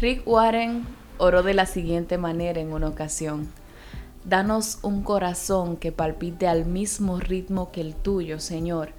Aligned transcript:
Rick 0.00 0.26
Warren 0.26 0.86
oró 1.18 1.42
de 1.42 1.52
la 1.52 1.66
siguiente 1.66 2.16
manera 2.16 2.58
en 2.58 2.72
una 2.72 2.88
ocasión. 2.88 3.48
Danos 4.24 4.78
un 4.80 5.02
corazón 5.02 5.76
que 5.76 5.92
palpite 5.92 6.48
al 6.48 6.64
mismo 6.64 7.20
ritmo 7.20 7.70
que 7.70 7.82
el 7.82 7.94
tuyo, 7.94 8.40
Señor, 8.40 8.92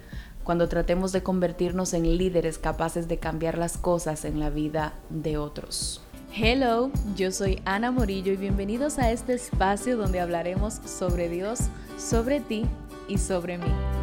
cuando 0.44 0.68
tratemos 0.68 1.10
de 1.10 1.24
convertirnos 1.24 1.92
en 1.92 2.16
líderes 2.16 2.56
capaces 2.56 3.08
de 3.08 3.18
cambiar 3.18 3.58
las 3.58 3.78
cosas 3.78 4.24
en 4.24 4.38
la 4.38 4.50
vida 4.50 4.94
de 5.10 5.38
otros. 5.38 6.02
Hello, 6.36 6.92
yo 7.16 7.32
soy 7.32 7.60
Ana 7.64 7.90
Morillo 7.90 8.32
y 8.32 8.36
bienvenidos 8.36 9.00
a 9.00 9.10
este 9.10 9.34
espacio 9.34 9.96
donde 9.96 10.20
hablaremos 10.20 10.74
sobre 10.86 11.28
Dios, 11.28 11.62
sobre 11.98 12.38
ti 12.38 12.64
y 13.08 13.18
sobre 13.18 13.58
mí. 13.58 14.01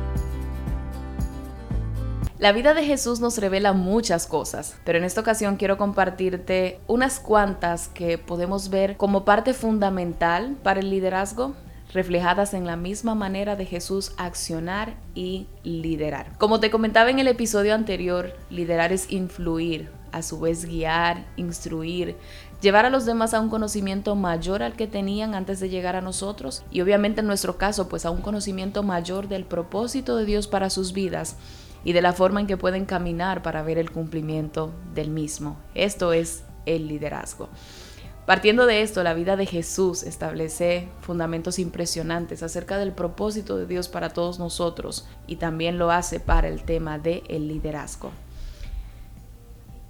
La 2.39 2.53
vida 2.53 2.73
de 2.73 2.85
Jesús 2.85 3.19
nos 3.19 3.37
revela 3.37 3.73
muchas 3.73 4.25
cosas, 4.25 4.77
pero 4.85 4.97
en 4.97 5.03
esta 5.03 5.19
ocasión 5.19 5.57
quiero 5.57 5.77
compartirte 5.77 6.79
unas 6.87 7.19
cuantas 7.19 7.89
que 7.89 8.18
podemos 8.18 8.69
ver 8.69 8.95
como 8.95 9.25
parte 9.25 9.54
fundamental 9.54 10.55
para 10.64 10.79
el 10.79 10.89
liderazgo 10.89 11.54
reflejadas 11.93 12.54
en 12.54 12.65
la 12.65 12.78
misma 12.78 13.14
manera 13.14 13.57
de 13.57 13.65
Jesús 13.65 14.14
accionar 14.15 14.95
y 15.15 15.47
liderar. 15.64 16.37
Como 16.37 16.61
te 16.61 16.71
comentaba 16.71 17.09
en 17.09 17.19
el 17.19 17.28
episodio 17.28 17.75
anterior, 17.75 18.33
liderar 18.50 18.93
es 18.93 19.11
influir, 19.11 19.89
a 20.14 20.21
su 20.21 20.39
vez 20.39 20.64
guiar, 20.64 21.25
instruir, 21.36 22.15
llevar 22.61 22.86
a 22.86 22.89
los 22.89 23.06
demás 23.06 23.33
a 23.33 23.42
un 23.42 23.50
conocimiento 23.50 24.15
mayor 24.15 24.64
al 24.64 24.78
que 24.78 24.87
tenían 24.87 25.36
antes 25.36 25.59
de 25.59 25.67
llegar 25.67 25.97
a 25.97 26.01
nosotros 26.01 26.64
y 26.71 26.79
obviamente 26.79 27.19
en 27.19 27.28
nuestro 27.28 27.57
caso 27.57 27.89
pues 27.89 28.06
a 28.06 28.11
un 28.11 28.21
conocimiento 28.21 28.81
mayor 28.81 29.28
del 29.28 29.43
propósito 29.43 30.15
de 30.15 30.23
Dios 30.23 30.47
para 30.47 30.69
sus 30.69 30.93
vidas 30.93 31.36
y 31.83 31.93
de 31.93 32.02
la 32.02 32.14
forma 32.14 32.42
en 32.42 32.47
que 32.47 32.58
pueden 32.58 32.86
caminar 32.86 33.42
para 33.42 33.64
ver 33.64 33.78
el 33.78 33.92
cumplimiento 33.92 34.73
del 34.94 35.09
mismo. 35.09 35.58
Esto 35.75 36.14
es 36.14 36.44
el 36.66 36.88
liderazgo. 36.88 37.50
Partiendo 38.25 38.67
de 38.67 38.83
esto, 38.83 39.02
la 39.02 39.16
vida 39.16 39.36
de 39.38 39.47
Jesús 39.47 40.03
establece 40.03 40.88
fundamentos 41.02 41.58
impresionantes 41.58 42.44
acerca 42.44 42.78
del 42.78 42.92
propósito 42.92 43.58
de 43.58 43.66
Dios 43.66 43.88
para 43.88 44.09
todos 44.09 44.38
nosotros 44.38 45.08
y 45.26 45.38
también 45.38 45.80
lo 45.80 45.90
hace 45.90 46.20
para 46.20 46.48
el 46.48 46.62
tema 46.64 47.00
del 47.00 47.23
el 47.28 47.48
liderazgo. 47.48 48.12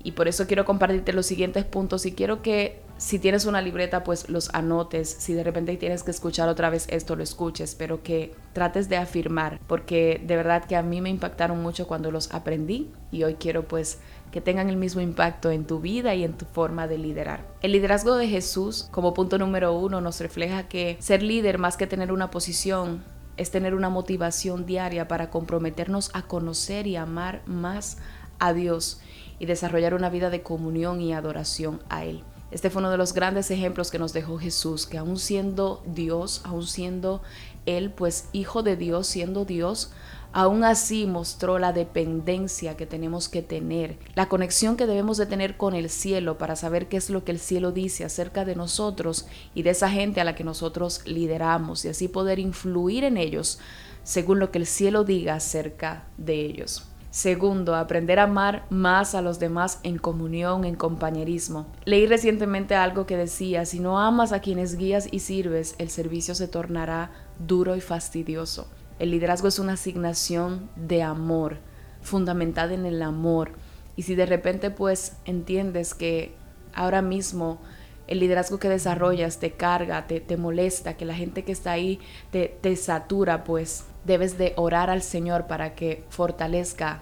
Y 0.04 0.14
por 0.14 0.30
eso 0.30 0.48
quiero 0.48 0.64
compartirte 0.64 1.12
los 1.12 1.26
siguientes 1.26 1.66
puntos 1.66 2.06
y 2.06 2.14
quiero 2.14 2.42
que 2.42 2.82
si 3.00 3.18
tienes 3.18 3.46
una 3.46 3.62
libreta, 3.62 4.04
pues 4.04 4.28
los 4.28 4.54
anotes. 4.54 5.10
Si 5.10 5.34
de 5.34 5.46
repente 5.46 5.78
tienes 5.78 6.04
que 6.04 6.12
escuchar 6.12 6.50
otra 6.50 6.70
vez 6.70 6.86
esto, 6.90 7.16
lo 7.16 7.24
escuches, 7.24 7.74
pero 7.74 8.04
que 8.04 8.36
trates 8.52 8.90
de 8.90 8.98
afirmar, 8.98 9.58
porque 9.68 10.22
de 10.22 10.36
verdad 10.36 10.66
que 10.66 10.76
a 10.76 10.84
mí 10.84 11.00
me 11.00 11.10
impactaron 11.10 11.62
mucho 11.62 11.88
cuando 11.88 12.12
los 12.12 12.34
aprendí 12.34 12.92
y 13.10 13.24
hoy 13.24 13.36
quiero 13.36 13.70
pues 13.70 14.00
que 14.34 14.42
tengan 14.42 14.70
el 14.70 14.76
mismo 14.76 15.00
impacto 15.00 15.50
en 15.50 15.66
tu 15.66 15.80
vida 15.80 16.14
y 16.14 16.26
en 16.26 16.34
tu 16.34 16.46
forma 16.46 16.88
de 16.88 16.98
liderar. 16.98 17.48
El 17.62 17.72
liderazgo 17.72 18.16
de 18.18 18.28
Jesús, 18.28 18.90
como 18.92 19.14
punto 19.14 19.38
número 19.38 19.74
uno, 19.74 20.02
nos 20.02 20.20
refleja 20.20 20.68
que 20.68 20.98
ser 21.00 21.24
líder 21.24 21.58
más 21.58 21.78
que 21.78 21.88
tener 21.88 22.12
una 22.12 22.30
posición, 22.30 23.02
es 23.38 23.50
tener 23.50 23.76
una 23.76 23.90
motivación 23.90 24.66
diaria 24.66 25.08
para 25.08 25.30
comprometernos 25.30 26.12
a 26.14 26.24
conocer 26.24 26.86
y 26.86 26.98
amar 26.98 27.44
más 27.46 27.98
a 28.40 28.52
Dios 28.52 29.00
y 29.40 29.46
desarrollar 29.46 29.94
una 29.94 30.10
vida 30.10 30.30
de 30.30 30.44
comunión 30.44 31.00
y 31.00 31.14
adoración 31.14 31.80
a 31.88 32.04
Él. 32.04 32.26
Este 32.52 32.70
fue 32.70 32.80
uno 32.80 32.90
de 32.90 32.98
los 32.98 33.14
grandes 33.14 33.52
ejemplos 33.52 33.92
que 33.92 34.00
nos 34.00 34.12
dejó 34.12 34.40
Jesús, 34.40 34.88
que 34.88 34.98
aún 34.98 35.20
siendo 35.20 35.84
Dios, 35.86 36.42
aún 36.44 36.66
siendo 36.66 37.22
Él, 37.66 37.92
pues 37.92 38.28
hijo 38.32 38.64
de 38.64 38.76
Dios, 38.76 39.06
siendo 39.06 39.46
Dios, 39.46 39.92
aún 40.32 40.64
así 40.64 41.06
mostró 41.06 41.60
la 41.60 41.74
dependencia 41.74 42.76
que 42.76 42.86
tenemos 42.86 43.30
que 43.30 43.42
tener, 43.42 43.98
la 44.16 44.30
conexión 44.30 44.78
que 44.78 44.88
debemos 44.88 45.18
de 45.18 45.28
tener 45.28 45.58
con 45.58 45.76
el 45.76 45.90
cielo 45.90 46.38
para 46.38 46.56
saber 46.56 46.88
qué 46.88 46.98
es 46.98 47.10
lo 47.10 47.24
que 47.24 47.32
el 47.32 47.40
cielo 47.40 47.72
dice 47.72 48.04
acerca 48.04 48.46
de 48.46 48.56
nosotros 48.56 49.28
y 49.54 49.64
de 49.64 49.72
esa 49.72 49.90
gente 49.90 50.22
a 50.22 50.24
la 50.24 50.36
que 50.36 50.44
nosotros 50.44 51.02
lideramos 51.06 51.86
y 51.86 51.90
así 51.90 52.08
poder 52.08 52.40
influir 52.40 53.04
en 53.04 53.18
ellos 53.18 53.60
según 54.04 54.40
lo 54.40 54.52
que 54.52 54.58
el 54.60 54.66
cielo 54.66 55.04
diga 55.04 55.36
acerca 55.36 56.08
de 56.18 56.46
ellos. 56.46 56.89
Segundo, 57.12 57.76
aprender 57.76 58.20
a 58.20 58.24
amar 58.24 58.66
más 58.70 59.16
a 59.16 59.24
los 59.24 59.40
demás 59.40 59.80
en 59.82 59.98
comunión, 59.98 60.64
en 60.64 60.76
compañerismo. 60.76 61.66
Leí 61.86 62.06
recientemente 62.06 62.76
algo 62.76 63.08
que 63.08 63.18
decía, 63.18 63.66
si 63.66 63.80
no 63.80 64.00
amas 64.00 64.32
a 64.32 64.42
quienes 64.42 64.76
guías 64.76 65.08
y 65.12 65.20
sirves, 65.20 65.74
el 65.80 65.90
servicio 65.90 66.36
se 66.36 66.48
tornará 66.48 67.12
duro 67.40 67.76
y 67.76 67.82
fastidioso. 67.82 68.70
El 69.00 69.10
liderazgo 69.10 69.48
es 69.48 69.58
una 69.58 69.74
asignación 69.74 70.70
de 70.76 71.02
amor, 71.02 71.58
fundamentada 72.02 72.76
en 72.76 72.86
el 72.86 73.02
amor. 73.02 73.54
Y 73.96 74.04
si 74.04 74.14
de 74.14 74.28
repente 74.28 74.70
pues 74.70 75.14
entiendes 75.26 75.96
que 75.96 76.36
ahora 76.76 77.02
mismo 77.02 77.60
el 78.06 78.20
liderazgo 78.20 78.60
que 78.60 78.70
desarrollas 78.70 79.40
te 79.40 79.52
carga, 79.52 80.06
te, 80.06 80.20
te 80.20 80.38
molesta, 80.38 80.96
que 80.96 81.06
la 81.06 81.16
gente 81.16 81.44
que 81.44 81.52
está 81.52 81.72
ahí 81.72 82.00
te, 82.32 82.58
te 82.62 82.76
satura, 82.76 83.44
pues 83.44 83.86
debes 84.06 84.38
de 84.38 84.54
orar 84.56 84.90
al 84.90 85.02
Señor 85.02 85.48
para 85.48 85.76
que 85.76 86.04
fortalezca 86.10 87.02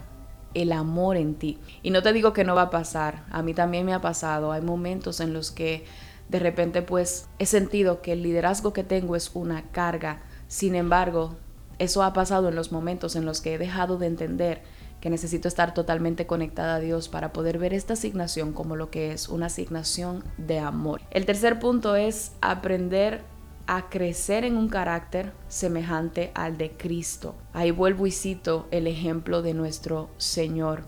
el 0.53 0.71
amor 0.71 1.17
en 1.17 1.35
ti. 1.35 1.59
Y 1.83 1.91
no 1.91 2.01
te 2.01 2.13
digo 2.13 2.33
que 2.33 2.43
no 2.43 2.55
va 2.55 2.63
a 2.63 2.69
pasar, 2.69 3.23
a 3.29 3.43
mí 3.43 3.53
también 3.53 3.85
me 3.85 3.93
ha 3.93 4.01
pasado, 4.01 4.51
hay 4.51 4.61
momentos 4.61 5.19
en 5.19 5.33
los 5.33 5.51
que 5.51 5.85
de 6.29 6.39
repente 6.39 6.81
pues 6.81 7.27
he 7.39 7.45
sentido 7.45 8.01
que 8.01 8.13
el 8.13 8.23
liderazgo 8.23 8.73
que 8.73 8.83
tengo 8.83 9.15
es 9.15 9.31
una 9.33 9.63
carga, 9.71 10.21
sin 10.47 10.75
embargo, 10.75 11.35
eso 11.79 12.03
ha 12.03 12.13
pasado 12.13 12.49
en 12.49 12.55
los 12.55 12.71
momentos 12.71 13.15
en 13.15 13.25
los 13.25 13.41
que 13.41 13.53
he 13.53 13.57
dejado 13.57 13.97
de 13.97 14.07
entender 14.07 14.63
que 14.99 15.09
necesito 15.09 15.47
estar 15.47 15.73
totalmente 15.73 16.25
conectada 16.25 16.75
a 16.75 16.79
Dios 16.79 17.07
para 17.07 17.31
poder 17.31 17.59
ver 17.59 17.73
esta 17.73 17.93
asignación 17.93 18.51
como 18.51 18.75
lo 18.75 18.89
que 18.89 19.11
es 19.11 19.29
una 19.29 19.45
asignación 19.45 20.23
de 20.37 20.59
amor. 20.59 21.01
El 21.11 21.25
tercer 21.25 21.59
punto 21.59 21.95
es 21.95 22.31
aprender 22.41 23.21
a 23.67 23.89
crecer 23.89 24.45
en 24.45 24.57
un 24.57 24.69
carácter 24.69 25.33
semejante 25.49 26.31
al 26.33 26.57
de 26.57 26.71
Cristo. 26.71 27.35
Ahí 27.53 27.71
vuelvo 27.71 28.07
y 28.07 28.11
cito 28.11 28.67
el 28.71 28.87
ejemplo 28.87 29.41
de 29.41 29.53
nuestro 29.53 30.09
Señor. 30.17 30.83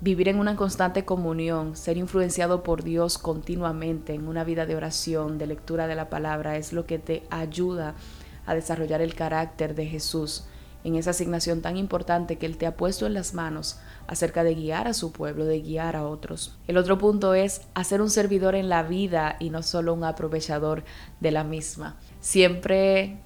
Vivir 0.00 0.28
en 0.28 0.38
una 0.38 0.56
constante 0.56 1.04
comunión, 1.04 1.76
ser 1.76 1.96
influenciado 1.96 2.62
por 2.62 2.82
Dios 2.82 3.18
continuamente 3.18 4.14
en 4.14 4.26
una 4.28 4.44
vida 4.44 4.66
de 4.66 4.76
oración, 4.76 5.38
de 5.38 5.46
lectura 5.46 5.86
de 5.86 5.94
la 5.94 6.08
palabra, 6.08 6.56
es 6.56 6.72
lo 6.72 6.86
que 6.86 6.98
te 6.98 7.22
ayuda 7.30 7.94
a 8.46 8.54
desarrollar 8.54 9.00
el 9.00 9.14
carácter 9.14 9.74
de 9.74 9.86
Jesús 9.86 10.44
en 10.84 10.96
esa 10.96 11.10
asignación 11.10 11.62
tan 11.62 11.76
importante 11.76 12.36
que 12.36 12.46
Él 12.46 12.58
te 12.58 12.66
ha 12.66 12.76
puesto 12.76 13.06
en 13.06 13.14
las 13.14 13.34
manos 13.34 13.78
acerca 14.06 14.44
de 14.44 14.54
guiar 14.54 14.86
a 14.86 14.94
su 14.94 15.12
pueblo, 15.12 15.46
de 15.46 15.60
guiar 15.60 15.96
a 15.96 16.06
otros. 16.06 16.56
El 16.68 16.76
otro 16.76 16.98
punto 16.98 17.34
es 17.34 17.62
hacer 17.74 18.02
un 18.02 18.10
servidor 18.10 18.54
en 18.54 18.68
la 18.68 18.82
vida 18.82 19.36
y 19.40 19.50
no 19.50 19.62
solo 19.62 19.94
un 19.94 20.04
aprovechador 20.04 20.84
de 21.20 21.30
la 21.30 21.42
misma. 21.42 21.96
Siempre 22.20 23.18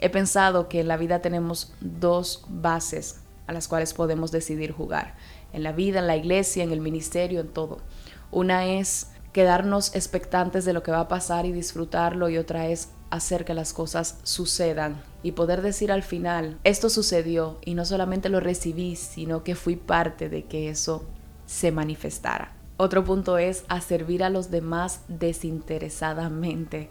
he 0.00 0.10
pensado 0.10 0.68
que 0.68 0.80
en 0.80 0.88
la 0.88 0.96
vida 0.96 1.20
tenemos 1.20 1.72
dos 1.80 2.44
bases 2.48 3.20
a 3.46 3.52
las 3.52 3.68
cuales 3.68 3.94
podemos 3.94 4.32
decidir 4.32 4.72
jugar. 4.72 5.14
En 5.52 5.62
la 5.62 5.72
vida, 5.72 6.00
en 6.00 6.08
la 6.08 6.16
iglesia, 6.16 6.64
en 6.64 6.72
el 6.72 6.80
ministerio, 6.80 7.40
en 7.40 7.48
todo. 7.48 7.78
Una 8.32 8.66
es 8.66 9.12
quedarnos 9.32 9.94
expectantes 9.94 10.64
de 10.64 10.72
lo 10.72 10.82
que 10.82 10.90
va 10.90 11.00
a 11.00 11.08
pasar 11.08 11.46
y 11.46 11.52
disfrutarlo 11.52 12.28
y 12.28 12.38
otra 12.38 12.66
es 12.66 12.88
hacer 13.10 13.44
que 13.44 13.54
las 13.54 13.72
cosas 13.72 14.18
sucedan 14.24 15.00
y 15.26 15.32
poder 15.32 15.60
decir 15.60 15.90
al 15.90 16.04
final, 16.04 16.56
esto 16.62 16.88
sucedió 16.88 17.58
y 17.64 17.74
no 17.74 17.84
solamente 17.84 18.28
lo 18.28 18.38
recibí, 18.38 18.94
sino 18.94 19.42
que 19.42 19.56
fui 19.56 19.74
parte 19.74 20.28
de 20.28 20.44
que 20.44 20.68
eso 20.68 21.04
se 21.46 21.72
manifestara. 21.72 22.52
Otro 22.76 23.04
punto 23.04 23.36
es 23.36 23.64
a 23.66 23.80
servir 23.80 24.22
a 24.22 24.30
los 24.30 24.52
demás 24.52 25.00
desinteresadamente. 25.08 26.90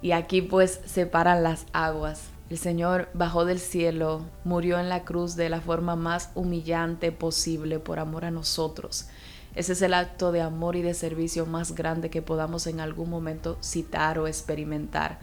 Y 0.00 0.12
aquí 0.12 0.40
pues 0.40 0.80
separan 0.86 1.42
las 1.42 1.66
aguas. 1.74 2.30
El 2.48 2.56
Señor 2.56 3.10
bajó 3.12 3.44
del 3.44 3.60
cielo, 3.60 4.22
murió 4.44 4.78
en 4.78 4.88
la 4.88 5.04
cruz 5.04 5.36
de 5.36 5.50
la 5.50 5.60
forma 5.60 5.94
más 5.94 6.30
humillante 6.34 7.12
posible 7.12 7.80
por 7.80 7.98
amor 7.98 8.24
a 8.24 8.30
nosotros. 8.30 9.08
Ese 9.54 9.74
es 9.74 9.82
el 9.82 9.92
acto 9.92 10.32
de 10.32 10.40
amor 10.40 10.74
y 10.76 10.80
de 10.80 10.94
servicio 10.94 11.44
más 11.44 11.74
grande 11.74 12.08
que 12.08 12.22
podamos 12.22 12.66
en 12.66 12.80
algún 12.80 13.10
momento 13.10 13.58
citar 13.60 14.18
o 14.18 14.26
experimentar. 14.26 15.20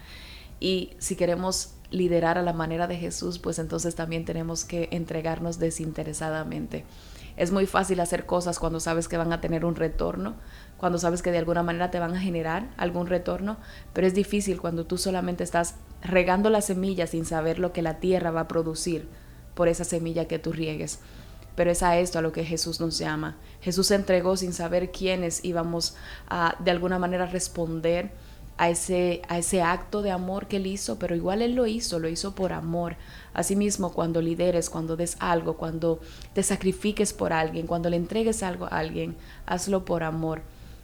Y 0.59 0.91
si 0.99 1.15
queremos 1.15 1.73
liderar 1.91 2.37
a 2.37 2.41
la 2.41 2.53
manera 2.53 2.87
de 2.87 2.97
Jesús, 2.97 3.37
pues 3.37 3.59
entonces 3.59 3.95
también 3.95 4.25
tenemos 4.25 4.65
que 4.65 4.87
entregarnos 4.91 5.59
desinteresadamente. 5.59 6.85
Es 7.37 7.51
muy 7.51 7.65
fácil 7.65 7.99
hacer 7.99 8.25
cosas 8.25 8.59
cuando 8.59 8.79
sabes 8.79 9.07
que 9.07 9.17
van 9.17 9.31
a 9.33 9.41
tener 9.41 9.65
un 9.65 9.75
retorno, 9.75 10.35
cuando 10.77 10.97
sabes 10.97 11.21
que 11.21 11.31
de 11.31 11.37
alguna 11.37 11.63
manera 11.63 11.91
te 11.91 11.99
van 11.99 12.15
a 12.15 12.19
generar 12.19 12.69
algún 12.77 13.07
retorno, 13.07 13.57
pero 13.93 14.07
es 14.07 14.13
difícil 14.13 14.59
cuando 14.59 14.85
tú 14.85 14.97
solamente 14.97 15.43
estás 15.43 15.75
regando 16.03 16.49
la 16.49 16.61
semilla 16.61 17.07
sin 17.07 17.25
saber 17.25 17.59
lo 17.59 17.71
que 17.73 17.81
la 17.81 17.99
tierra 17.99 18.31
va 18.31 18.41
a 18.41 18.47
producir 18.47 19.07
por 19.53 19.67
esa 19.67 19.83
semilla 19.83 20.27
que 20.27 20.39
tú 20.39 20.51
riegues. 20.51 20.99
Pero 21.55 21.71
es 21.71 21.83
a 21.83 21.97
esto 21.97 22.19
a 22.19 22.21
lo 22.21 22.31
que 22.31 22.45
Jesús 22.45 22.79
nos 22.79 22.97
llama. 22.97 23.37
Jesús 23.61 23.91
entregó 23.91 24.37
sin 24.37 24.53
saber 24.53 24.91
quiénes 24.91 25.43
íbamos 25.43 25.95
a 26.29 26.55
de 26.59 26.71
alguna 26.71 26.97
manera 26.97 27.25
responder 27.25 28.11
a 28.61 28.69
ese, 28.69 29.23
a 29.27 29.39
ese 29.39 29.63
acto 29.63 30.03
de 30.03 30.11
amor 30.11 30.45
que 30.45 30.57
él 30.57 30.67
hizo, 30.67 30.99
pero 30.99 31.15
igual 31.15 31.41
él 31.41 31.55
lo 31.55 31.65
hizo, 31.65 31.97
lo 31.97 32.07
hizo 32.07 32.35
por 32.35 32.53
amor. 32.53 32.95
Asimismo, 33.33 33.91
cuando 33.91 34.21
lideres, 34.21 34.69
cuando 34.69 34.95
des 34.95 35.17
algo, 35.19 35.57
cuando 35.57 35.99
te 36.33 36.43
sacrifiques 36.43 37.11
por 37.11 37.33
alguien, 37.33 37.65
cuando 37.65 37.89
le 37.89 37.97
entregues 37.97 38.43
algo 38.43 38.65
a 38.65 38.77
alguien, 38.77 39.15
hazlo 39.47 39.83
por 39.83 40.03
amor. 40.03 40.43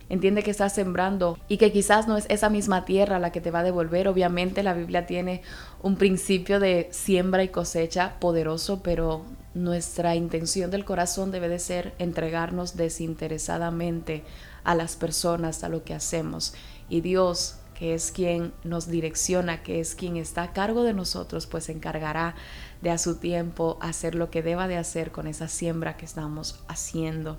Entiende 0.09 0.41
que 0.41 0.49
estás 0.49 0.73
sembrando 0.73 1.37
y 1.47 1.57
que 1.57 1.71
quizás 1.71 2.07
no 2.07 2.17
es 2.17 2.25
esa 2.29 2.49
misma 2.49 2.83
tierra 2.83 3.19
la 3.19 3.31
que 3.31 3.41
te 3.41 3.51
va 3.51 3.59
a 3.59 3.63
devolver. 3.63 4.07
Obviamente 4.07 4.63
la 4.63 4.73
Biblia 4.73 5.05
tiene 5.05 5.43
un 5.83 5.97
principio 5.97 6.59
de 6.59 6.87
siembra 6.89 7.43
y 7.43 7.49
cosecha 7.49 8.15
poderoso, 8.19 8.81
pero 8.81 9.23
nuestra 9.53 10.15
intención 10.15 10.71
del 10.71 10.83
corazón 10.83 11.29
debe 11.29 11.47
de 11.47 11.59
ser 11.59 11.93
entregarnos 11.99 12.75
desinteresadamente 12.75 14.23
a 14.63 14.73
las 14.73 14.95
personas, 14.95 15.63
a 15.63 15.69
lo 15.69 15.83
que 15.83 15.93
hacemos. 15.93 16.55
Y 16.89 17.01
Dios, 17.01 17.56
que 17.77 17.93
es 17.93 18.11
quien 18.11 18.53
nos 18.63 18.87
direcciona, 18.87 19.61
que 19.61 19.79
es 19.79 19.93
quien 19.93 20.17
está 20.17 20.41
a 20.41 20.53
cargo 20.53 20.81
de 20.81 20.93
nosotros, 20.93 21.45
pues 21.45 21.65
se 21.65 21.73
encargará 21.73 22.33
de 22.81 22.89
a 22.89 22.97
su 22.97 23.17
tiempo 23.17 23.77
hacer 23.81 24.15
lo 24.15 24.31
que 24.31 24.41
deba 24.41 24.67
de 24.67 24.77
hacer 24.77 25.11
con 25.11 25.27
esa 25.27 25.47
siembra 25.47 25.95
que 25.95 26.05
estamos 26.05 26.59
haciendo. 26.67 27.37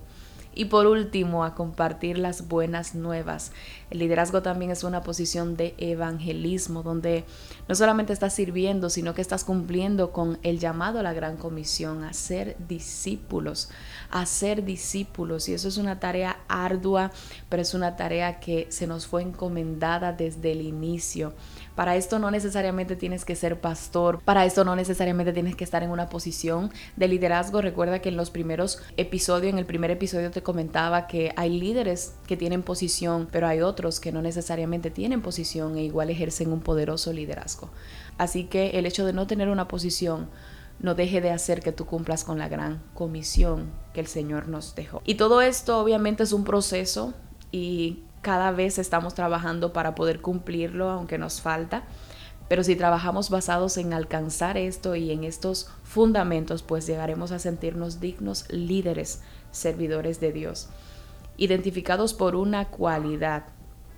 Y 0.59 0.65
por 0.65 0.89
último, 0.89 1.45
a 1.45 1.55
compartir 1.55 2.19
las 2.19 2.49
buenas 2.49 2.97
nuevas. 2.97 3.53
El 3.91 4.01
liderazgo 4.01 4.43
también 4.43 4.73
es 4.73 4.83
una 4.83 5.03
posición 5.03 5.57
de 5.57 5.77
evangelismo, 5.79 6.83
donde 6.83 7.25
no 7.69 7.77
solamente 7.77 8.13
estás 8.13 8.35
sirviendo, 8.35 8.91
sino 8.91 9.15
que 9.15 9.23
estás 9.23 9.45
cumpliendo 9.45 10.11
con 10.11 10.37
el 10.43 10.59
llamado 10.59 10.99
a 10.99 11.05
la 11.05 11.13
gran 11.13 11.37
comisión, 11.37 12.03
a 12.03 12.13
ser 12.13 12.57
discípulos, 12.67 13.71
a 14.11 14.27
ser 14.27 14.65
discípulos. 14.65 15.49
Y 15.49 15.55
eso 15.55 15.69
es 15.69 15.77
una 15.77 16.01
tarea 16.01 16.41
ardua, 16.49 17.13
pero 17.49 17.63
es 17.63 17.73
una 17.73 17.95
tarea 17.95 18.41
que 18.41 18.67
se 18.71 18.89
nos 18.89 19.07
fue 19.07 19.23
encomendada 19.23 20.13
desde 20.13 20.51
el 20.51 20.63
inicio. 20.63 21.35
Para 21.79 21.95
esto 21.95 22.19
no 22.19 22.33
necesariamente 22.33 22.97
tienes 22.97 23.25
que 23.25 23.37
ser 23.37 23.61
pastor, 23.61 24.21
para 24.25 24.45
esto 24.45 24.65
no 24.65 24.75
necesariamente 24.75 25.33
tienes 25.33 25.55
que 25.55 25.63
estar 25.63 25.85
en 25.85 25.91
una 25.91 26.09
posición 26.09 26.73
de 26.97 27.07
liderazgo. 27.07 27.63
Recuerda 27.63 28.01
que 28.01 28.09
en 28.09 28.17
los 28.17 28.31
primeros 28.31 28.83
episodios, 28.97 29.53
en 29.53 29.61
el 29.61 29.65
primer 29.65 29.93
episodio 29.93 30.33
te 30.33 30.43
comentaba 30.43 31.07
que 31.07 31.33
hay 31.37 31.57
líderes 31.57 32.15
que 32.27 32.37
tienen 32.37 32.65
posición, 32.65 33.29
pero 33.31 33.47
hay 33.47 33.61
otros 33.61 34.01
que 34.01 34.11
no 34.11 34.23
necesariamente 34.23 34.91
tienen 34.91 35.23
posición 35.23 35.77
e 35.77 35.85
igual 35.85 36.11
ejercen 36.11 36.53
un 36.53 36.63
poderoso 36.63 37.13
liderazgo. 37.13 37.71
Así 38.17 38.47
que 38.47 38.71
el 38.71 38.85
hecho 38.85 39.07
de 39.07 39.13
no 39.13 39.29
tener 39.29 39.49
una 39.49 39.69
posición 39.69 40.29
no 40.81 40.97
deje 40.97 41.21
de 41.21 41.31
hacer 41.31 41.61
que 41.61 41.71
tú 41.71 41.87
cumplas 41.87 42.25
con 42.25 42.41
la 42.41 42.49
gran 42.49 42.83
comisión 42.93 43.71
que 43.95 44.01
el 44.01 44.09
Señor 44.09 44.49
nos 44.49 44.75
dejó. 44.75 45.01
Y 45.05 45.15
todo 45.15 45.43
esto 45.43 45.79
obviamente 45.79 46.25
es 46.25 46.33
un 46.33 46.43
proceso 46.43 47.15
y 47.53 48.03
cada 48.23 48.51
vez 48.51 48.79
estamos 48.79 49.15
trabajando 49.15 49.73
para 49.73 49.95
poder 49.95 50.21
cumplirlo, 50.21 50.91
aunque 50.91 51.19
nos 51.19 51.41
falta. 51.41 51.85
Pero 52.49 52.65
si 52.65 52.77
trabajamos 52.77 53.29
basados 53.29 53.77
en 53.77 53.93
alcanzar 53.93 54.57
esto 54.57 54.97
y 54.97 55.11
en 55.11 55.25
estos 55.25 55.71
fundamentos, 55.85 56.63
pues 56.63 56.87
llegaremos 56.87 57.31
a 57.31 57.39
sentirnos 57.39 58.01
dignos 58.01 58.47
líderes, 58.51 59.23
servidores 59.51 60.19
de 60.21 60.33
Dios, 60.33 60.69
identificados 61.37 62.15
por 62.15 62.37
una 62.37 62.67
cualidad, 62.69 63.45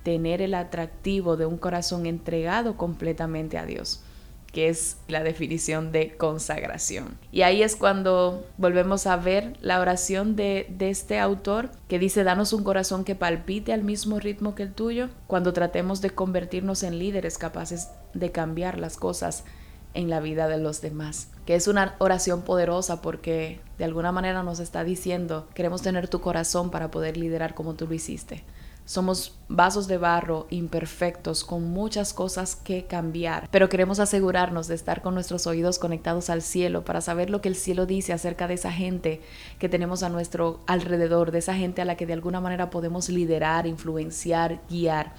tener 0.03 0.41
el 0.41 0.53
atractivo 0.53 1.37
de 1.37 1.45
un 1.45 1.57
corazón 1.57 2.05
entregado 2.05 2.75
completamente 2.75 3.57
a 3.57 3.65
Dios 3.65 4.03
que 4.51 4.67
es 4.67 4.97
la 5.07 5.23
definición 5.23 5.91
de 5.91 6.15
consagración. 6.17 7.17
Y 7.31 7.43
ahí 7.43 7.63
es 7.63 7.75
cuando 7.75 8.45
volvemos 8.57 9.07
a 9.07 9.15
ver 9.15 9.53
la 9.61 9.79
oración 9.79 10.35
de, 10.35 10.67
de, 10.69 10.89
este 10.89 11.19
autor 11.19 11.69
que 11.87 11.99
dice, 11.99 12.23
danos 12.23 12.51
un 12.51 12.63
corazón 12.63 13.05
que 13.05 13.15
palpite 13.15 13.71
al 13.71 13.83
mismo 13.83 14.19
ritmo 14.19 14.53
que 14.53 14.63
el 14.63 14.73
tuyo, 14.73 15.09
cuando 15.27 15.53
tratemos 15.53 16.01
de 16.01 16.09
convertirnos 16.09 16.83
en 16.83 16.99
líderes 16.99 17.37
capaces 17.37 17.89
de 18.13 18.31
cambiar 18.31 18.77
las 18.77 18.97
cosas 18.97 19.45
en 19.93 20.09
la 20.09 20.19
vida 20.19 20.47
de 20.47 20.57
los 20.57 20.81
demás. 20.81 21.29
Que 21.45 21.55
es 21.55 21.67
una 21.67 21.95
oración 21.99 22.43
poderosa 22.43 23.01
porque 23.01 23.61
de 23.77 23.85
alguna 23.85 24.11
manera 24.11 24.43
nos 24.43 24.59
está 24.59 24.83
diciendo, 24.83 25.47
queremos 25.53 25.81
tener 25.81 26.07
tu 26.07 26.21
corazón 26.21 26.71
para 26.71 26.91
poder 26.91 27.17
liderar 27.17 27.53
como 27.53 27.75
tú 27.75 27.87
lo 27.87 27.93
hiciste. 27.93 28.43
Somos 28.85 29.35
vasos 29.47 29.87
de 29.87 29.97
barro 29.97 30.47
imperfectos 30.49 31.43
con 31.43 31.69
muchas 31.69 32.13
cosas 32.13 32.55
que 32.55 32.85
cambiar, 32.85 33.47
pero 33.51 33.69
queremos 33.69 33.99
asegurarnos 33.99 34.67
de 34.67 34.75
estar 34.75 35.01
con 35.01 35.13
nuestros 35.13 35.47
oídos 35.47 35.79
conectados 35.79 36.29
al 36.29 36.41
cielo 36.41 36.83
para 36.83 37.01
saber 37.01 37.29
lo 37.29 37.41
que 37.41 37.49
el 37.49 37.55
cielo 37.55 37.85
dice 37.85 38.11
acerca 38.11 38.47
de 38.47 38.55
esa 38.55 38.71
gente 38.71 39.21
que 39.59 39.69
tenemos 39.69 40.03
a 40.03 40.09
nuestro 40.09 40.59
alrededor, 40.67 41.31
de 41.31 41.39
esa 41.39 41.55
gente 41.55 41.81
a 41.81 41.85
la 41.85 41.95
que 41.95 42.05
de 42.05 42.13
alguna 42.13 42.41
manera 42.41 42.69
podemos 42.69 43.09
liderar, 43.09 43.67
influenciar, 43.67 44.61
guiar 44.69 45.13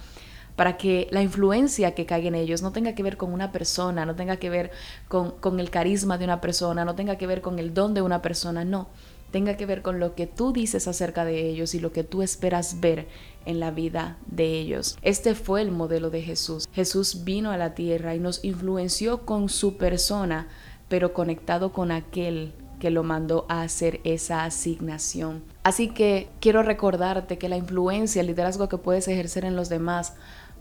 para 0.55 0.77
que 0.77 1.07
la 1.11 1.21
influencia 1.21 1.95
que 1.95 2.05
caiga 2.05 2.27
en 2.27 2.35
ellos 2.35 2.61
no 2.61 2.71
tenga 2.71 2.93
que 2.93 3.03
ver 3.03 3.17
con 3.17 3.33
una 3.33 3.51
persona, 3.51 4.05
no 4.05 4.15
tenga 4.15 4.37
que 4.37 4.49
ver 4.49 4.71
con, 5.07 5.31
con, 5.31 5.59
el 5.59 5.69
carisma 5.69 6.17
de 6.17 6.25
una 6.25 6.41
persona, 6.41 6.85
no 6.85 6.95
tenga 6.95 7.17
que 7.17 7.27
ver 7.27 7.41
con 7.41 7.59
el 7.59 7.73
don 7.73 7.93
de 7.93 8.01
una 8.01 8.21
persona, 8.21 8.63
no, 8.63 8.87
tenga 9.33 9.57
que 9.57 9.65
ver 9.65 9.81
con 9.81 9.99
lo 9.99 10.13
que 10.13 10.27
tú 10.27 10.53
dices 10.53 10.87
acerca 10.87 11.25
de 11.25 11.49
ellos 11.49 11.73
y 11.73 11.79
lo 11.79 11.91
que 11.91 12.03
tú 12.03 12.21
esperas 12.21 12.79
ver 12.81 13.07
en 13.47 13.59
la 13.59 13.71
vida 13.71 14.19
de 14.27 14.59
ellos. 14.59 14.95
Este 15.01 15.33
fue 15.33 15.63
el 15.63 15.71
modelo 15.71 16.11
de 16.11 16.21
Jesús. 16.21 16.69
Jesús 16.71 17.23
vino 17.23 17.49
a 17.49 17.57
la 17.57 17.73
tierra 17.73 18.13
y 18.13 18.19
nos 18.19 18.45
influenció 18.45 19.25
con 19.25 19.49
su 19.49 19.75
persona, 19.77 20.49
pero 20.87 21.13
conectado 21.13 21.73
con 21.73 21.91
aquel 21.91 22.53
que 22.79 22.91
lo 22.91 23.01
mandó 23.01 23.47
a 23.49 23.63
hacer 23.63 24.01
esa 24.03 24.43
asignación. 24.43 25.41
Así 25.63 25.89
que 25.89 26.29
quiero 26.39 26.61
recordarte 26.61 27.39
que 27.39 27.49
la 27.49 27.57
influencia, 27.57 28.21
el 28.21 28.27
liderazgo 28.27 28.69
que 28.69 28.77
puedes 28.77 29.07
ejercer 29.07 29.45
en 29.45 29.55
los 29.55 29.67
demás 29.67 30.13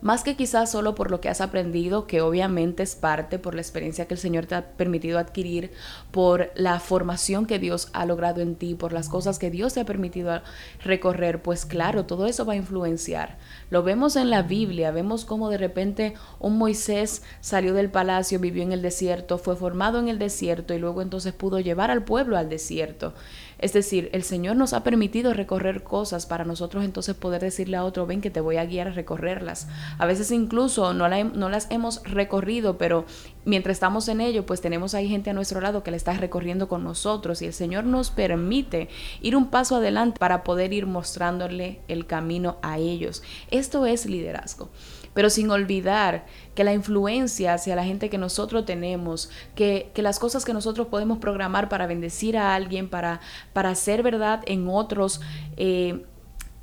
más 0.03 0.25
que 0.25 0.37
quizás 0.37 0.71
solo 0.71 0.95
por 0.95 1.11
lo 1.11 1.21
que 1.21 1.29
has 1.29 1.41
aprendido, 1.41 2.07
que 2.07 2.21
obviamente 2.21 2.83
es 2.83 2.97
parte 2.97 3.39
por 3.39 3.55
la 3.55 3.63
experiencia 3.63 4.07
que 4.07 4.15
el 4.15 4.21
Señor 4.21 4.47
te 4.47 4.57
ha 4.57 4.73
permitido 4.73 5.19
adquirir, 5.19 5.71
por 6.11 6.51
la 6.57 6.81
formación 6.81 7.47
que 7.47 7.61
Dios 7.61 7.89
ha 7.93 8.05
logrado 8.05 8.41
en 8.41 8.57
ti, 8.57 8.75
por 8.75 8.93
las 8.93 9.09
cosas 9.09 9.39
que 9.39 9.51
Dios 9.51 9.75
te 9.75 9.81
ha 9.81 9.87
permitido 9.87 10.43
recorrer, 10.85 11.41
pues 11.41 11.65
claro, 11.65 12.05
todo 12.05 12.27
eso 12.27 12.45
va 12.45 12.55
a 12.55 12.57
influenciar. 12.57 13.39
Lo 13.71 13.83
vemos 13.85 14.17
en 14.17 14.29
la 14.29 14.43
Biblia, 14.43 14.91
vemos 14.91 15.25
cómo 15.25 15.49
de 15.49 15.59
repente 15.59 16.15
un 16.41 16.59
Moisés 16.59 17.23
salió 17.41 17.73
del 17.73 17.91
palacio, 17.91 18.41
vivió 18.41 18.65
en 18.65 18.73
el 18.73 18.83
desierto, 18.83 19.39
fue 19.39 19.57
formado 19.57 20.01
en 20.01 20.09
el 20.09 20.19
desierto 20.19 20.75
y 20.75 20.79
luego 20.79 21.01
entonces 21.01 21.33
pudo 21.33 21.61
llevar 21.61 21.93
al 21.93 22.05
pueblo 22.05 22.37
al 22.37 22.49
desierto. 22.49 23.15
Es 23.63 23.73
decir, 23.73 24.11
el 24.13 24.25
Señor 24.25 24.57
nos 24.57 24.73
ha 24.73 24.83
permitido 24.83 25.33
recorrer 25.35 25.85
cosas 25.85 26.27
para 26.27 26.45
nosotros 26.45 26.85
entonces 26.85 27.15
poder 27.15 27.41
decirle 27.43 27.77
a 27.77 27.85
otro, 27.85 28.07
ven 28.07 28.21
que 28.21 28.29
te 28.29 28.41
voy 28.41 28.57
a 28.57 28.67
guiar 28.67 28.89
a 28.89 28.93
recorrerlas. 28.93 29.69
A 29.99 30.05
veces 30.05 30.33
incluso 30.33 30.93
no, 30.95 31.09
las 31.09 31.71
hemos 31.71 32.03
recorrido, 32.03 32.77
pero 32.77 33.05
mientras 33.45 33.77
estamos 33.77 34.09
en 34.09 34.21
ello, 34.21 34.45
pues 34.45 34.61
tenemos 34.61 34.95
ahí 34.95 35.09
gente 35.09 35.31
a 35.31 35.33
nuestro 35.33 35.61
lado 35.61 35.85
que 35.85 35.93
la 35.93 35.97
está 35.97 36.13
recorriendo 36.15 36.67
con 36.67 36.83
nosotros 36.83 37.41
y 37.41 37.47
el 37.47 37.53
Señor 37.53 37.85
nos 37.85 38.11
permite 38.11 38.89
ir 39.21 39.37
un 39.37 39.49
paso 39.49 39.77
adelante 39.77 40.19
para 40.19 40.43
poder 40.43 40.73
ir 40.73 40.87
mostrándole 40.87 41.79
el 41.87 42.05
camino 42.07 42.57
a 42.63 42.79
ellos. 42.79 43.23
Esto 43.53 43.87
es 43.87 44.07
liderazgo 44.07 44.71
pero 45.15 45.31
sin 45.31 45.51
olvidar 45.51 46.27
que 46.55 46.65
la 46.65 46.73
influencia 46.73 47.55
hacia 47.55 47.77
la 47.77 47.85
gente 47.85 48.11
que 48.11 48.19
nosotros 48.19 48.65
tenemos, 48.65 49.31
que, 49.55 49.91
las 49.97 50.19
cosas 50.19 50.45
que 50.45 50.53
nosotros 50.53 50.89
podemos 50.89 51.19
programar 51.19 51.69
para 51.69 51.87
bendecir 51.87 52.37
a 52.37 52.55
alguien, 52.55 52.89
para, 52.89 53.21
para 53.53 53.71
hacer 53.71 54.03
verdad 54.03 54.43
en 54.47 54.69
otros, 54.69 55.21
eh, 55.57 56.05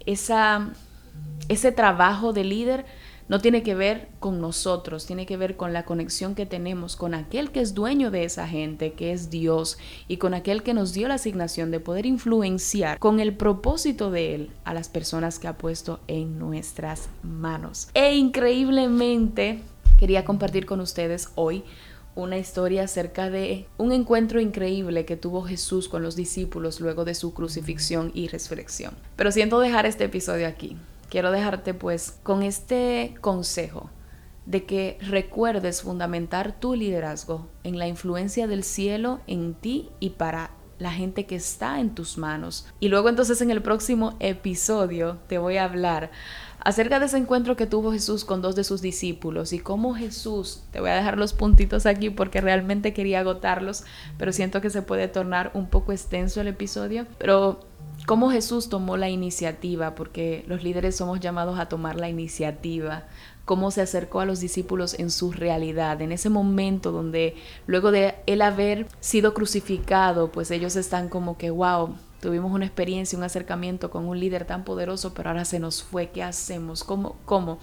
esa, 0.06 0.70
ese 1.48 1.72
trabajo 1.72 2.34
de 2.34 2.44
líder 2.44 2.86
no 3.30 3.40
tiene 3.40 3.62
que 3.64 3.76
ver 3.76 4.10
con 4.20 4.42
nosotros, 4.42 5.06
tiene 5.06 5.26
que 5.28 5.38
ver 5.38 5.56
con 5.56 5.72
la 5.72 5.86
conexión 5.86 6.34
que 6.36 6.48
tenemos 6.48 6.96
con 6.96 7.14
aquel 7.14 7.52
que 7.52 7.62
es 7.62 7.76
dueño 7.76 8.10
de 8.12 8.24
esa 8.24 8.48
gente, 8.48 8.94
que 8.94 9.14
es 9.14 9.30
Dios, 9.30 9.78
y 10.08 10.18
con 10.18 10.34
aquel 10.34 10.64
que 10.64 10.74
nos 10.74 10.94
dio 10.94 11.08
la 11.08 11.14
asignación 11.14 11.70
de 11.70 11.80
poder 11.80 12.08
influenciar 12.08 12.98
con 12.98 13.20
el 13.20 13.36
propósito 13.36 14.10
de 14.10 14.36
Él 14.36 14.52
a 14.66 14.74
las 14.74 14.90
personas 14.90 15.38
que 15.38 15.48
ha 15.48 15.58
puesto 15.58 16.00
en 16.08 16.40
nuestras 16.40 17.10
manos. 17.22 17.90
E 17.94 18.16
increíblemente 18.16 19.62
quería 20.00 20.26
compartir 20.26 20.66
con 20.66 20.80
ustedes 20.80 21.30
hoy 21.36 21.64
una 22.16 22.40
historia 22.40 22.84
acerca 22.84 23.30
de 23.30 23.68
un 23.78 23.92
encuentro 23.92 24.42
increíble 24.42 25.06
que 25.06 25.18
tuvo 25.18 25.44
Jesús 25.44 25.88
con 25.88 26.02
los 26.02 26.16
discípulos 26.16 26.82
luego 26.82 27.06
de 27.06 27.14
su 27.14 27.34
crucifixión 27.34 28.12
y 28.16 28.28
resurrección. 28.28 28.96
Pero 29.16 29.32
siento 29.32 29.60
dejar 29.60 29.86
este 29.86 30.06
episodio 30.06 30.48
aquí 30.48 30.76
quiero 31.10 31.32
dejarte 31.32 31.74
pues 31.74 32.20
con 32.24 32.44
este 32.44 33.16
consejo 33.22 33.90
de 34.46 34.66
que 34.66 34.98
recuerdes 35.02 35.84
fundamentar 35.84 36.60
tu 36.60 36.76
liderazgo 36.76 37.48
en 37.64 37.78
la 37.78 37.88
influencia 37.88 38.48
del 38.48 38.64
cielo 38.64 39.20
en 39.28 39.54
ti 39.54 39.90
y 40.00 40.12
para 40.12 40.52
la 40.80 40.92
gente 40.92 41.26
que 41.26 41.36
está 41.36 41.80
en 41.80 41.94
tus 41.94 42.18
manos. 42.18 42.66
Y 42.80 42.88
luego 42.88 43.10
entonces 43.10 43.42
en 43.42 43.52
el 43.52 43.62
próximo 43.62 44.16
episodio 44.20 45.18
te 45.28 45.38
voy 45.38 45.58
a 45.58 45.66
hablar 45.66 46.10
acerca 46.62 47.00
de 47.00 47.06
ese 47.06 47.18
encuentro 47.18 47.56
que 47.56 47.68
tuvo 47.68 47.92
Jesús 47.92 48.26
con 48.26 48.42
dos 48.42 48.56
de 48.56 48.64
sus 48.64 48.82
discípulos 48.82 49.54
y 49.54 49.60
cómo 49.60 49.94
Jesús, 49.94 50.64
te 50.72 50.80
voy 50.80 50.90
a 50.90 50.96
dejar 50.96 51.18
los 51.18 51.34
puntitos 51.34 51.86
aquí 51.86 52.10
porque 52.10 52.42
realmente 52.42 52.94
quería 52.94 53.20
agotarlos, 53.20 53.84
pero 54.18 54.32
siento 54.32 54.62
que 54.62 54.70
se 54.70 54.82
puede 54.82 55.08
tornar 55.08 55.52
un 55.54 55.68
poco 55.68 55.92
extenso 55.92 56.42
el 56.42 56.48
episodio, 56.48 57.06
pero 57.18 57.69
cómo 58.06 58.32
Jesús 58.32 58.70
tomó 58.70 58.98
la 58.98 59.10
iniciativa, 59.10 59.96
porque 59.96 60.44
los 60.48 60.64
líderes 60.64 60.96
somos 60.96 61.20
llamados 61.20 61.60
a 61.60 61.68
tomar 61.70 61.96
la 61.96 62.10
iniciativa, 62.10 63.04
cómo 63.46 63.72
se 63.72 63.82
acercó 63.82 64.20
a 64.20 64.26
los 64.26 64.40
discípulos 64.40 64.94
en 65.00 65.10
su 65.10 65.32
realidad, 65.32 66.02
en 66.02 66.12
ese 66.12 66.30
momento 66.30 66.92
donde 66.92 67.36
luego 67.66 67.92
de 67.92 68.16
él 68.28 68.42
haber 68.42 68.88
sido 69.00 69.34
crucificado, 69.34 70.32
pues 70.32 70.52
ellos 70.52 70.76
están 70.76 71.10
como 71.10 71.38
que, 71.38 71.50
wow, 71.50 71.96
tuvimos 72.20 72.52
una 72.52 72.66
experiencia, 72.66 73.18
un 73.18 73.24
acercamiento 73.24 73.90
con 73.90 74.06
un 74.06 74.20
líder 74.20 74.46
tan 74.46 74.64
poderoso, 74.64 75.14
pero 75.14 75.30
ahora 75.30 75.46
se 75.46 75.60
nos 75.60 75.84
fue. 75.84 76.10
¿Qué 76.10 76.22
hacemos? 76.22 76.84
¿Cómo? 76.84 77.16
¿Cómo? 77.26 77.60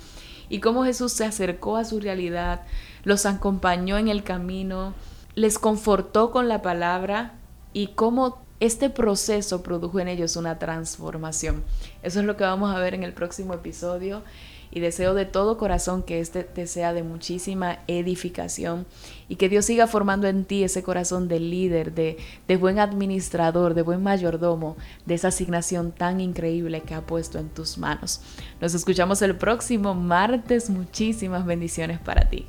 Y 0.49 0.61
cómo 0.61 0.85
Jesús 0.85 1.13
se 1.13 1.25
acercó 1.25 1.77
a 1.77 1.85
su 1.85 2.01
realidad, 2.01 2.63
los 3.05 3.27
acompañó 3.27 3.99
en 3.99 4.09
el 4.09 4.23
camino, 4.23 4.95
les 5.35 5.59
confortó 5.59 6.31
con 6.31 6.49
la 6.49 6.63
palabra 6.63 7.35
y 7.73 7.89
cómo 7.89 8.46
este 8.61 8.91
proceso 8.91 9.63
produjo 9.63 10.01
en 10.01 10.09
ellos 10.09 10.37
una 10.37 10.59
transformación. 10.59 11.63
Eso 12.03 12.21
es 12.21 12.27
lo 12.27 12.37
que 12.37 12.45
vamos 12.45 12.75
a 12.75 12.79
ver 12.79 12.95
en 12.95 13.03
el 13.03 13.13
próximo 13.13 13.55
episodio 13.55 14.23
y 14.71 14.81
deseo 14.81 15.15
de 15.15 15.25
todo 15.25 15.59
corazón 15.59 16.03
que 16.03 16.21
este 16.21 16.43
te 16.43 16.67
sea 16.67 16.93
de 16.93 17.03
muchísima 17.03 17.79
edificación 17.87 18.87
y 19.29 19.37
que 19.37 19.49
Dios 19.49 19.65
siga 19.65 19.87
formando 19.87 20.27
en 20.27 20.45
ti 20.45 20.65
ese 20.65 20.83
corazón 20.83 21.29
de 21.29 21.41
líder, 21.41 21.95
de, 21.95 22.17
de 22.49 22.57
buen 22.57 22.79
administrador, 22.79 23.75
de 23.75 23.83
buen 23.83 24.03
mayordomo, 24.03 24.77
de 25.05 25.15
esa 25.15 25.29
asignación 25.29 25.93
tan 25.93 26.21
increíble 26.21 26.81
que 26.81 26.95
ha 26.95 27.03
puesto 27.03 27.39
en 27.39 27.49
tus 27.49 27.79
manos. 27.79 28.21
Nos 28.61 28.75
escuchamos 28.75 29.23
el 29.23 29.37
próximo 29.37 29.95
martes. 29.95 30.71
Muchísimas 30.71 31.47
bendiciones 31.47 31.99
para 31.99 32.29
ti. 32.29 32.47